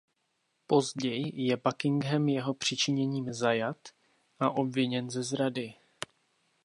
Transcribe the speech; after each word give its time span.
Později 0.67 1.41
je 1.43 1.57
Buckingham 1.57 2.27
jeho 2.29 2.53
přičiněním 2.53 3.33
zajat 3.33 3.77
a 4.39 4.49
obviněn 4.49 5.09
ze 5.09 5.23
zrady. 5.23 5.73